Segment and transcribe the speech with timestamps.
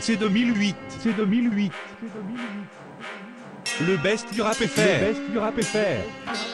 [0.00, 0.76] C'est 2008.
[0.98, 1.72] C'est 2008.
[3.86, 4.80] Le best du rap FR.
[4.80, 6.49] Le best du rap FR.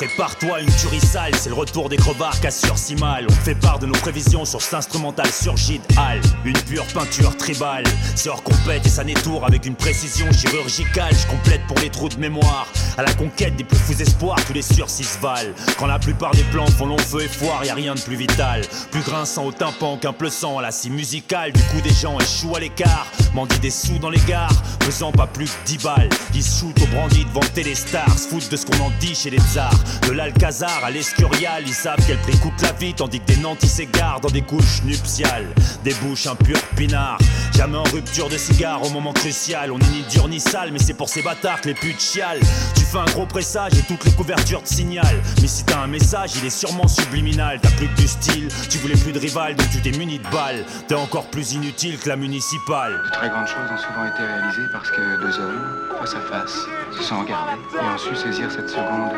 [0.00, 3.26] Prépare-toi une tuerie sale, c'est le retour des crevards cassures si mal.
[3.28, 6.22] On fait part de nos prévisions sur cet instrumental surgit Hall.
[6.46, 7.84] Une pure peinture tribale.
[8.16, 11.12] C'est hors compète et ça n'étourre avec une précision chirurgicale.
[11.12, 12.66] Je complète pour les trous de mémoire.
[12.96, 15.52] À la conquête des plus fous espoirs, tous les sursis valent.
[15.78, 18.16] Quand la plupart des plans font long feu et foire, y a rien de plus
[18.16, 18.62] vital.
[18.90, 21.52] Plus grinçant au tympan qu'un pleuçant à la scie musicale.
[21.52, 23.06] Du coup, des gens échouent à l'écart.
[23.34, 26.08] Mendient des sous dans les gares, pesant pas plus que 10 balles.
[26.34, 27.42] Ils se shootent au brandy devant
[27.74, 29.70] stars se foutent de ce qu'on en dit chez les tsars.
[30.06, 33.68] De l'Alcazar à l'Escurial, ils savent quel prix coûte la vie, tandis que des nantis
[33.68, 35.46] s'égarent dans des couches nuptiales.
[35.84, 37.18] Des bouches un pur pinard,
[37.56, 39.70] jamais en rupture de cigare au moment crucial.
[39.72, 42.40] On est ni dur ni sale, mais c'est pour ces bâtards que les putes chialent.
[42.74, 45.22] Tu fais un gros pressage et toutes les couvertures te signalent.
[45.40, 47.58] Mais si t'as un message, il est sûrement subliminal.
[47.62, 50.28] T'as plus que du style, tu voulais plus de rival, donc tu t'es muni de
[50.28, 50.64] balles.
[50.88, 53.00] T'es encore plus inutile que la municipale.
[53.04, 56.58] De très grandes choses ont souvent été réalisées parce que deux hommes, face à face,
[56.96, 59.12] se sont regardés et ont su saisir cette seconde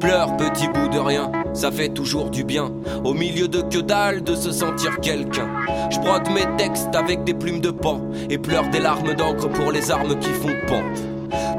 [0.00, 2.72] Pleure, petit bout de rien, ça fait toujours du bien.
[3.04, 5.48] Au milieu de que dalle, de se sentir quelqu'un.
[5.90, 9.70] Je brode mes textes avec des plumes de pan et pleure des larmes d'encre pour
[9.72, 10.82] les armes qui font pan.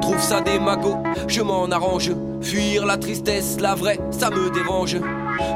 [0.00, 2.12] Trouve ça des magots, je m'en arrange.
[2.44, 4.98] Fuir la tristesse, la vraie, ça me dérange.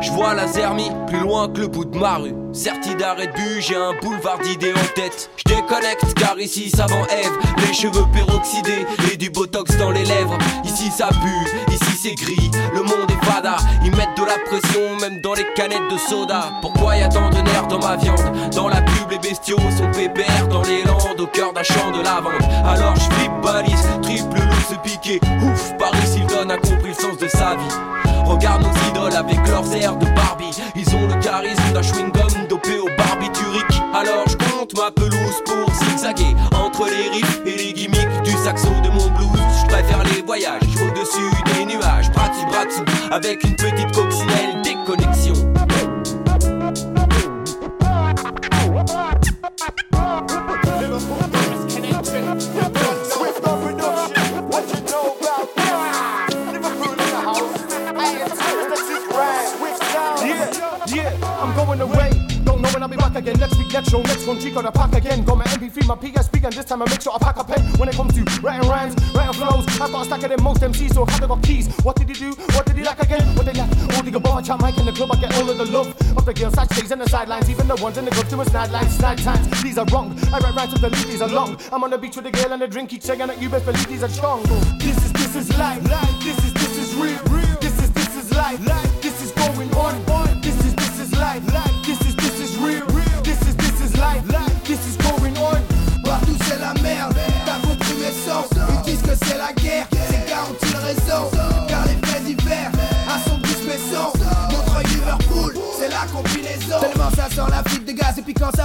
[0.01, 2.35] Je vois la Zermie plus loin que le bout de ma rue.
[2.53, 5.31] Certi d'arrêt de j'ai un boulevard d'idées en tête.
[5.37, 10.39] Je déconnecte car ici ça Eve, les cheveux peroxydés et du botox dans les lèvres.
[10.65, 13.57] Ici ça pue, ici c'est gris, le monde est fada.
[13.85, 16.53] Ils mettent de la pression même dans les canettes de soda.
[16.63, 18.51] Pourquoi y a tant de nerfs dans ma viande?
[18.55, 22.03] Dans la pub, les bestiaux sont pépères dans les landes au cœur d'un champ de
[22.03, 22.33] lavande.
[22.65, 25.21] Alors je flippe balise, triple loup se piquer.
[25.43, 26.07] Ouf, Paris
[26.49, 28.05] Hilton a compris le sens de sa vie.
[28.25, 30.51] Regarde nos idoles avec leurs airs de Barbie.
[30.75, 33.83] Ils ont le charisme d'un chewing-gum dopé au barbiturique.
[33.95, 38.69] Alors je compte ma pelouse pour zigzaguer entre les riffs et les gimmicks du saxo
[38.83, 39.41] de mon blues.
[39.61, 42.29] Je préfère les voyages au-dessus des nuages, bras
[42.65, 45.58] dessus avec une petite coccinelle déconnexion.
[63.85, 65.25] Next one, G got a pack again.
[65.25, 67.61] Got my MP3, my PSP, and this time I make sure I pack a pen.
[67.79, 70.61] When it comes to writing rhymes, writing flows, I've got a stack of them most
[70.63, 71.69] MCs, so have they got keys?
[71.83, 72.31] What did he do?
[72.55, 73.23] What did he like again?
[73.37, 73.71] What they like?
[73.95, 75.89] All the above, I chat mic in the club, I get all of the love
[76.17, 78.41] of the girls, side stays and the sidelines, even the ones in the club to
[78.41, 79.63] a snide lines, snide times.
[79.63, 80.19] These are wrong.
[80.33, 81.61] I write rhymes with the lead, these are long.
[81.73, 83.65] I'm on the beach with a girl and a drink each saying that you best
[83.65, 84.43] believe these are strong.
[84.79, 85.83] This is this is life.
[86.25, 87.19] This is this is real.
[87.61, 88.59] This is this is life.
[89.03, 90.41] This is going on.
[90.41, 91.48] This is this is life.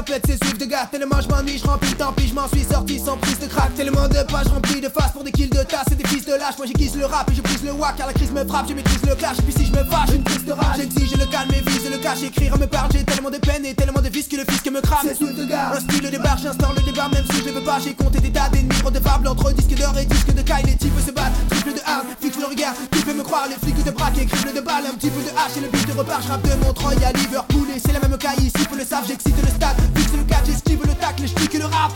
[0.08, 0.88] C'est suivre de gars.
[0.92, 3.74] Tellement je m'ennuie, je remplis tant pis, je m'en suis sorti sans prise de crack.
[3.76, 6.34] Tellement de pages remplies de faces pour des kills de tasses et des fils de
[6.34, 6.58] lâche.
[6.58, 8.74] Moi j'aiguise le rap et je prise le wack car la crise me frappe, je
[8.74, 9.40] maîtrise le clash.
[9.40, 10.78] Et puis si je me fâche, une crise de rage.
[10.78, 12.24] J'exige le calme et vise le cache.
[12.24, 14.70] Écrire me parle, j'ai tellement de peine et tellement de vis que le fils que
[14.70, 15.08] me crame.
[15.08, 15.72] C'est de gars.
[15.76, 17.80] Un style de barre, j'instaure le débat même si je ne veux pas.
[17.84, 20.66] J'ai compté des tas d'ennemis redevables entre disque d'or et disque de caille.
[20.66, 22.74] Les types se battent, triple de armes, fixe le regard.
[22.92, 24.86] Tu peux me croire, les flics de braque et crible de balles.
[24.88, 26.22] Un petit peu de hache et le beat de repart.
[26.24, 28.40] Je de Montreuil à Liverpool et c'est la même caille.
[28.40, 29.93] Ici, peu le savent, j'excite le stade.
[29.96, 31.92] Fixe le catch, j'esquive le tacle, je le rap.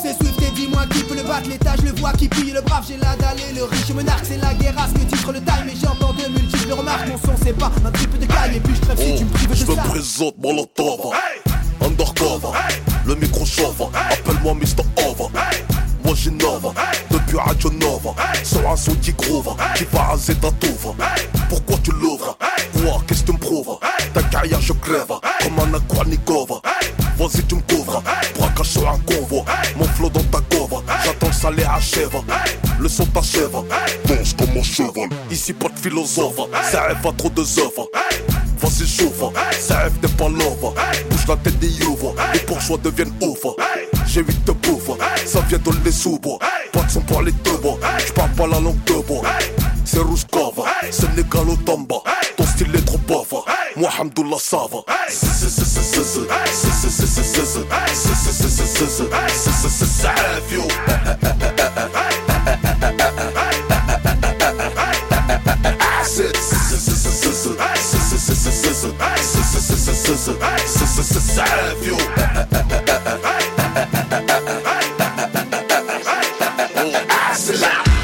[0.00, 2.84] C'est Swift et dis-moi qui peut le battre, l'étage le voit qui pille le brave,
[2.86, 5.40] j'ai la dalle et le riche monarque, c'est la guerre à ce que titre le
[5.40, 8.60] time, mais j'entends de multiples remarques, mon son c'est pas un triple de caille, et
[8.60, 9.72] puis je trêve si tu me prives de Je ça.
[9.72, 11.12] me présente Molotov,
[11.80, 12.48] undercover,
[13.06, 14.84] le micro chauffe, appelle-moi Mr.
[15.08, 15.30] Over.
[16.04, 16.72] Moi j'innove,
[17.10, 18.10] depuis Radio Nova,
[18.44, 20.94] sur un son qui groove, qui va raser ta touve.
[21.48, 22.35] Pourquoi tu l'ouvres?
[24.16, 26.60] Prouves Ta carrière je crève, comme un Akwanikova.
[27.18, 28.02] Vas-y tu me couvres,
[28.38, 29.44] braquage sur un convoi,
[29.76, 32.10] mon flow dans ta cove, j'attends le salaire achève,
[32.78, 33.56] le son t'achève,
[34.04, 36.40] danse comme mon cheval, ici pas de philosophe,
[36.70, 37.88] ça rêve à trop de œuvres.
[38.58, 40.74] Vas-y chauffe, ça rêve n'est pas love
[41.10, 43.40] Bouge la tête des youves, les bourgeois deviennent ouf
[44.06, 44.90] J'ai huit de bouffe,
[45.26, 46.38] ça vient de les sous-bois
[46.72, 49.22] Pas de son pour les deux bois, j'parle pas la langue de bois
[49.84, 51.96] C'est Rouskova, c'est Négalo Tamba
[53.76, 54.66] moi Hamdoullah ça.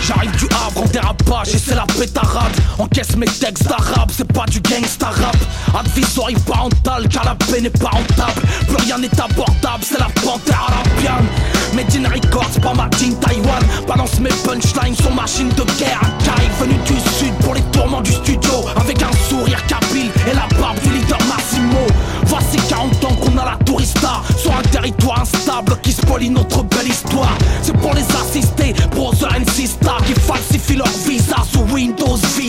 [0.01, 4.47] J'arrive du Havre en dérapage et c'est la pétarade Encaisse mes textes d'arabe, c'est pas
[4.47, 5.32] du gangstara.
[5.75, 8.43] Advisory parental, car la paix n'est pas rentable.
[8.69, 11.27] Plus rien n'est abordable, c'est la panthère arabienne.
[11.75, 13.63] Made in Records, pas ma team Taiwan.
[13.87, 16.01] Balance mes punchlines sur machine de guerre.
[16.03, 18.53] Un venu du sud pour les tourments du studio.
[18.77, 21.87] Avec un sourire kabyle et la barbe du leader Massimo.
[22.27, 26.89] Voici 40 ans qu'on a la tourista sur un territoire instable qui spolie notre belle
[26.89, 27.37] histoire.
[27.63, 32.42] C'est pour les assister, Brother and Sista qui falsifient leur visa sous Windows Vista.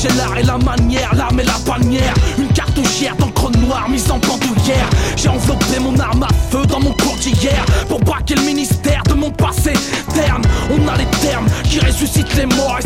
[0.00, 2.14] J'ai l'art et la manière, l'arme et la bannière.
[2.38, 4.88] Une cartouchière d'encre noire mise en bandoulière.
[5.14, 9.12] J'ai enveloppé mon arme à feu dans mon cours d'hier pour braquer le ministère de
[9.12, 9.74] mon passé
[10.14, 10.42] terne.
[10.70, 12.78] On a les termes qui ressuscitent les morts.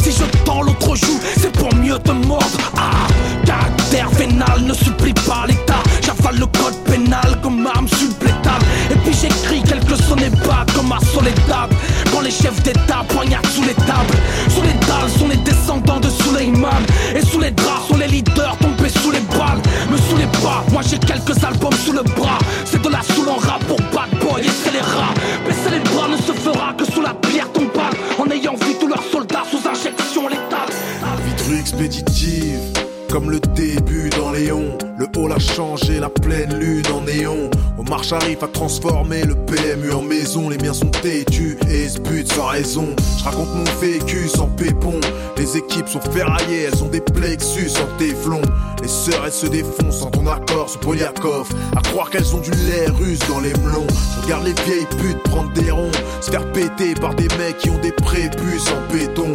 [36.93, 37.51] En néon.
[37.79, 40.49] Omar Sharif a transformé le PMU en maison.
[40.49, 42.89] Les miens sont têtus et se butent sans raison.
[43.19, 45.01] Je raconte mon vécu sans pépon.
[45.37, 48.41] Les équipes sont ferraillées, elles ont des plexus en téflon.
[48.83, 51.49] Les sœurs, elles se défoncent sans ton accord sur Polyakov.
[51.77, 53.87] À croire qu'elles ont du lait russe dans les melons.
[54.17, 55.93] Je regarde les vieilles putes prendre des ronds.
[56.21, 59.33] Se faire péter par des mecs qui ont des prépuces en béton.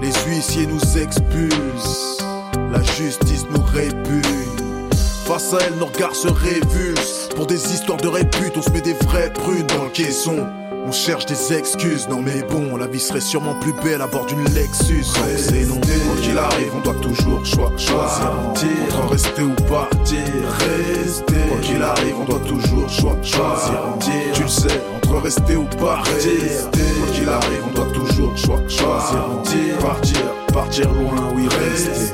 [0.00, 2.18] Les huissiers nous expulsent.
[2.72, 4.55] La justice nous répugne.
[5.26, 7.30] Face à elle, nos regards se révulsent.
[7.34, 10.46] Pour des histoires de répute, on se met des vraies prunes dans le caisson.
[10.86, 14.26] On cherche des excuses, non mais bon, la vie serait sûrement plus belle à bord
[14.26, 15.02] d'une Lexus.
[15.36, 17.96] C'est non, quoi qu'il arrive, on doit toujours choisir.
[18.46, 20.20] Entre rester ou partir,
[20.60, 21.34] rester.
[21.48, 23.96] Quoi qu'il arrive, on doit toujours choisir.
[24.32, 26.70] Tu le sais, entre rester ou partir.
[26.70, 29.26] Quoi qu'il arrive, on doit toujours choisir.
[29.80, 30.20] Partir,
[30.54, 32.05] partir loin, oui, rester.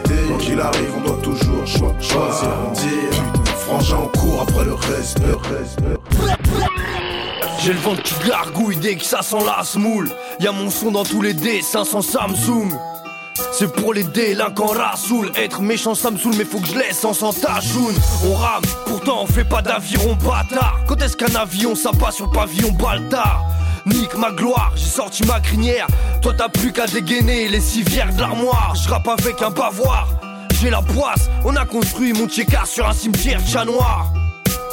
[4.43, 5.19] Après le reste.
[7.61, 10.11] J'ai le ventre qui gargouille dès que ça sent la smoule.
[10.41, 12.71] Y'a mon son dans tous les dessins sans Samsung.
[13.53, 15.31] C'est pour les délinquants rasoul.
[15.37, 17.95] Être méchant ça mais faut que je laisse sans tachoun.
[18.27, 20.81] On rame, pourtant on fait pas d'aviron bâtard.
[20.89, 23.45] Quand est-ce qu'un avion ça passe sur pavillon baltard
[23.87, 25.87] Nique ma gloire, j'ai sorti ma crinière.
[26.21, 28.75] Toi t'as plus qu'à dégainer les civières de l'armoire.
[28.75, 30.09] Je rappe avec un bavoir.
[30.61, 34.13] J'ai la poisse, on a construit mon tchéka sur un cimetière de chat noir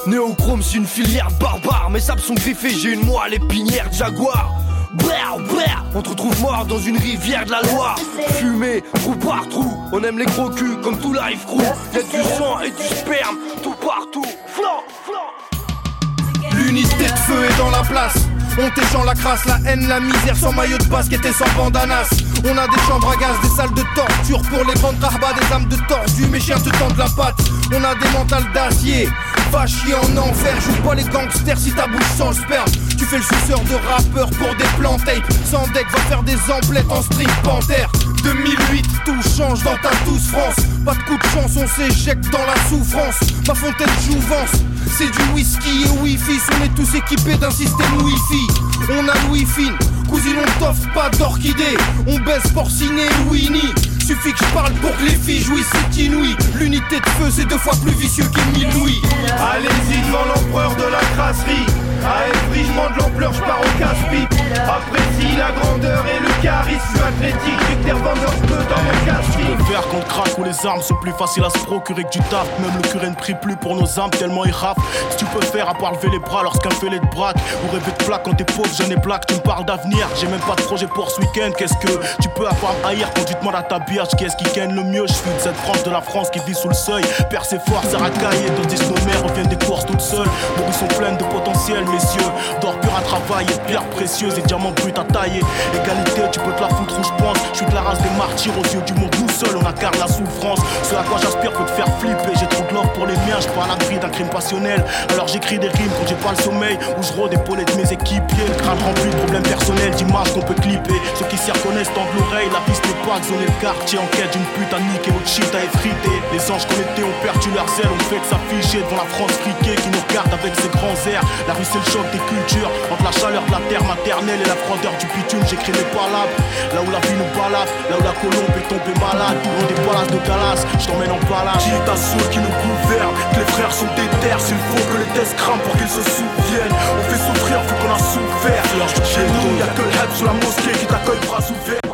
[0.07, 1.89] Néochrome, c'est une filière barbare.
[1.91, 4.51] Mes sables sont griffés, j'ai une moelle épinière jaguar.
[4.93, 7.97] Blair, blair, on te retrouve mort dans une rivière de la Loire.
[8.39, 11.61] Fumé, trou par trou, on aime les gros culs comme tout live crew.
[11.93, 14.25] Y'a du sang et du sperme, tout partout.
[14.47, 16.57] Flan, flan.
[16.57, 18.15] L'unité de feu est dans la place.
[18.57, 22.09] On t'échange la crasse, la haine, la misère, sans maillot de basket et sans bandanas.
[22.43, 25.53] On a des chambres à gaz, des salles de torture pour les grandes rahbas, des
[25.53, 26.25] âmes de tordu.
[26.31, 27.39] Mes chiens te tendent la patte.
[27.71, 29.07] On a des mentales d'acier.
[29.51, 32.69] Va chier en enfer, joue pas les gangsters si ta bouche sans le sperme.
[32.97, 35.23] Tu fais le suceur de rappeur pour des plans tape.
[35.43, 37.89] Sans deck, va faire des emplettes en string panthère.
[38.23, 40.55] 2008, tout change dans ta douce France.
[40.85, 43.19] Pas de coup de chance, on s'éjecte dans la souffrance.
[43.47, 44.51] Ma fontaine jouvence,
[44.97, 46.39] c'est du whisky et wifi.
[46.59, 48.47] On est tous équipés d'un système wifi.
[48.91, 49.77] On a Louis Fine,
[50.09, 51.77] cousine, on t'offre pas d'orchidée.
[52.07, 53.73] On baisse porciné Winnie.
[54.09, 56.35] Suffit que je parle pour que les filles jouissent, c'est inouï.
[56.55, 58.99] L'unité de feu, c'est deux fois plus vicieux qu'Emile Louis.
[59.37, 61.88] Allez-y devant l'empereur de la crasserie.
[62.05, 64.33] À Evry, je de l'ampleur, je pars au casse-pipe.
[64.53, 69.25] Apprécie la grandeur et le charisme athlétique du terre vendeur, je peux dans mon casse
[69.37, 72.19] Le verre qu'on craque où les armes sont plus faciles à se procurer que du
[72.29, 72.47] taf.
[72.59, 74.79] Même le curé ne prie plus pour nos âmes tellement il rappe.
[75.11, 77.37] Si tu peux faire à part lever les bras lorsqu'un fêlé te braque.
[77.63, 80.07] Ou rêver de plaque quand t'es pauvre, jeune et black, tu me parles d'avenir.
[80.19, 81.51] J'ai même pas de projet pour ce week-end.
[81.57, 81.91] Qu'est-ce que
[82.21, 84.83] tu peux avoir à haïr quand tu demandes à ta biatch Qu'est-ce qui gagne le
[84.83, 85.05] mieux?
[85.07, 87.03] Je suis de cette France de la France qui vit sous le seuil.
[87.29, 90.27] Père c'est fort, ça racaille et tandis nos mères reviennent des courses toutes seules.
[90.57, 92.31] Beaucoup sont pleines de potentiel, messieurs.
[92.61, 95.41] D'or pur à travailler, pierres précieuses et diamants bruts à tailler.
[95.73, 97.37] Égalité, tu peux te la foutre où je pense.
[97.53, 99.97] Je suis de la race des martyrs aux yeux du monde, nous seul on incarne
[99.99, 100.59] la souffrance.
[100.83, 102.33] Ce à quoi j'aspire peut te faire flipper.
[102.39, 104.83] J'ai trop de love pour les miens, je pas à l'abri d'un crime passionnel.
[105.09, 107.91] Alors j'écris des rimes quand j'ai pas le sommeil, où je rôde épauler de mes
[107.91, 108.47] équipiers.
[108.47, 110.99] Le crâne rempli de problèmes personnels, d'images qu'on peut clipper.
[111.17, 114.31] Ceux qui s'y reconnaissent tendent l'oreille, la piste n'est pas zoner le quartier en quête
[114.31, 116.15] d'une pute à niquer votre shit à effriter.
[116.33, 119.35] Les anges était ont perdu leurs ailes, on fait que s'afficher devant la France
[119.75, 121.25] qui nous regarde avec ses grands airs.
[121.47, 124.49] La rue c'est le choc des cultures, entre la chaleur de la terre maternelle et
[124.49, 126.37] la froideur du bitume, j'écris mes palabres.
[126.73, 129.79] Là où la vie nous balade, là où la colombe est tombée malade, loin des
[129.85, 131.59] palaces de Dallas, je t'emmène en balade.
[131.59, 134.97] Qui à ceux qui nous gouvernent, que les frères sont des terres, s'il faut que
[135.01, 136.75] les tests crament pour qu'ils se souviennent.
[136.97, 138.63] On fait souffrir, faut qu'on a souffert.
[139.05, 141.19] Chez nous, y'a que le sous la mosquée qui t'accueille.
[141.27, 141.88] Bras ouverts.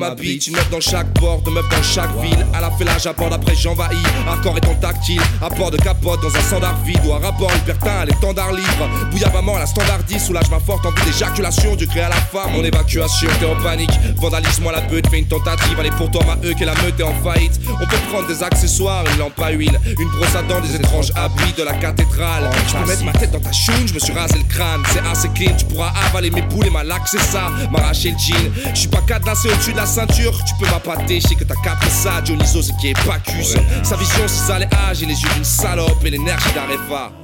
[0.00, 2.46] Ma une meuf dans chaque port, deux meufs dans chaque ville.
[2.54, 3.96] À la fellage, j'apporte après j'envahis.
[4.26, 7.00] Hardcore étant tactile, apport de capote dans un standard vide.
[7.04, 8.88] Ou un rapport libertin, les standards libres.
[9.10, 11.76] Bouillabament, la standardise, soulage ma forte envie d'éjaculation.
[11.76, 13.28] Dieu crée à la femme, mon évacuation.
[13.38, 15.78] T'es en panique, vandalisme moi la beute, fais une tentative.
[15.78, 17.60] Allez pour toi, ma eux, que la meute est en faillite.
[17.68, 21.12] On peut prendre des accessoires, une lampe à huile, une brosse à dents, des étranges
[21.14, 22.48] habits de la cathédrale.
[22.68, 24.82] Je peux mettre ma tête dans ta choune, je me suis rasé le crâne.
[24.92, 27.50] C'est assez clean, tu pourras avaler mes boules et ma laque, c'est ça.
[27.70, 28.50] M'arracher le jean.
[28.74, 31.60] Je suis pas cadenassé au-dessus de la ceinture, tu peux m'appâter, je sais que t'as
[31.64, 32.20] capté ça.
[32.20, 33.56] Dionysos qui est Bacchus.
[33.82, 37.19] Sa vision, c'est ça les âges et les yeux d'une salope et l'énergie d'un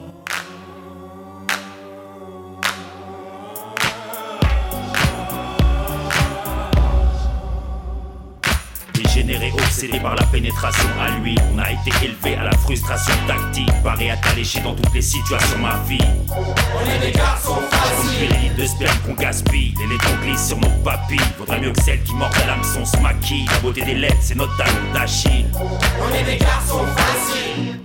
[9.36, 11.34] Dégénéré, obsédé par la pénétration à lui.
[11.52, 13.70] On a été élevé à la frustration tactique.
[13.82, 15.98] Paré à t'allécher dans toutes les situations, ma vie.
[16.30, 18.20] On est des garçons faciles.
[18.20, 19.74] les litres de sperme qu'on gaspille.
[19.78, 21.20] Les laitons glissent sur nos papilles.
[21.38, 23.46] Vaudrait mieux que celles qui mordent à l'hameçon se maquillent.
[23.52, 25.46] La beauté des lettres, c'est notre talon d'Achille.
[25.54, 27.80] On est des garçons faciles.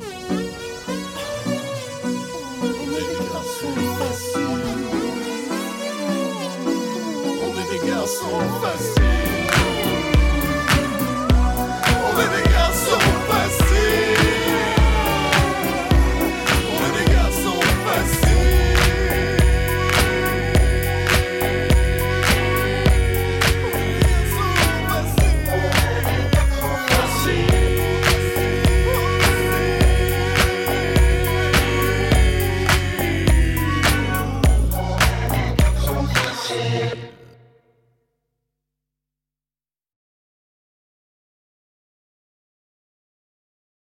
[7.44, 9.31] On est des garçons faciles.